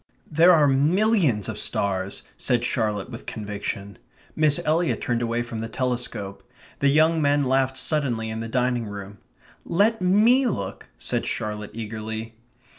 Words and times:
"There 0.31 0.51
are 0.51 0.67
MILLIONS 0.67 1.47
of 1.47 1.59
stars," 1.59 2.23
said 2.35 2.65
Charlotte 2.65 3.11
with 3.11 3.27
conviction. 3.27 3.99
Miss 4.35 4.59
Eliot 4.65 4.99
turned 4.99 5.21
away 5.21 5.43
from 5.43 5.59
the 5.59 5.69
telescope. 5.69 6.41
The 6.79 6.87
young 6.89 7.21
men 7.21 7.43
laughed 7.43 7.77
suddenly 7.77 8.31
in 8.31 8.39
the 8.39 8.47
dining 8.49 8.87
room. 8.87 9.19
"Let 9.63 10.01
ME 10.01 10.47
look," 10.47 10.89
said 10.97 11.27
Charlotte 11.27 11.69
eagerly. 11.75 12.33